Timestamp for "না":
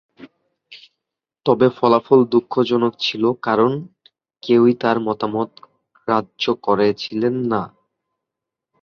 7.51-7.61